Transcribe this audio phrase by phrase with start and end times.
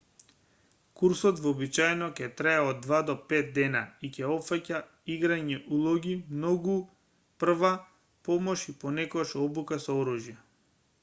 [0.99, 4.79] курсот вообичаено ќе трае од 2 до 5 дена и ќе опфаќа
[5.17, 6.79] играње улоги многу
[7.45, 7.73] прва
[8.31, 10.37] помош и понекогаш обука со оружје